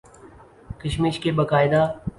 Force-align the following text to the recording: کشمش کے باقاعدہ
کشمش 0.79 1.19
کے 1.19 1.31
باقاعدہ 1.31 1.91